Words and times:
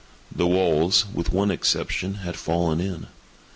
The 0.35 0.47
walls, 0.47 1.05
with 1.13 1.31
one 1.31 1.51
exception, 1.51 2.15
had 2.25 2.35
fallen 2.35 2.79
in. 2.81 3.05